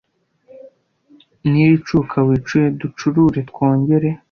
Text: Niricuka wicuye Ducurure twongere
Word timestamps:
Niricuka 1.49 2.17
wicuye 2.27 2.67
Ducurure 2.79 3.39
twongere 3.49 4.09